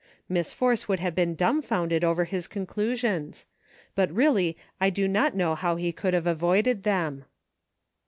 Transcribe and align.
Miss 0.27 0.51
Force 0.51 0.87
would 0.87 0.99
have 0.99 1.13
been 1.13 1.35
dumbfounded 1.35 2.03
over 2.03 2.25
his 2.25 2.47
conclusions; 2.47 3.45
but 3.93 4.11
really 4.11 4.57
I 4.79 4.89
do 4.89 5.07
not 5.07 5.35
know 5.35 5.53
how 5.53 5.75
he 5.75 5.91
could 5.91 6.15
have 6.15 6.25
avoided 6.25 6.81
them. 6.81 7.25